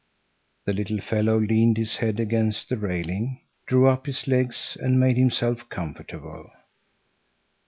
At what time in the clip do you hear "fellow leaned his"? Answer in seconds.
0.99-1.97